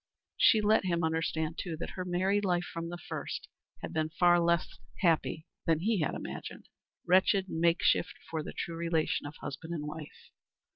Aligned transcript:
She 0.35 0.61
let 0.61 0.85
him 0.85 1.03
understand, 1.03 1.59
too, 1.59 1.77
that 1.77 1.91
her 1.91 2.03
married 2.03 2.43
life, 2.43 2.63
from 2.63 2.89
the 2.89 2.97
first, 2.97 3.47
had 3.83 3.93
been 3.93 4.09
far 4.09 4.39
less 4.39 4.79
happy 5.01 5.45
than 5.67 5.81
he 5.81 5.99
had 5.99 6.15
imagined 6.15 6.67
wretched 7.05 7.47
makeshift 7.49 8.15
for 8.27 8.41
the 8.41 8.51
true 8.51 8.75
relation 8.75 9.27
of 9.27 9.35
husband 9.41 9.75
and 9.75 9.85
wife. 9.85 10.31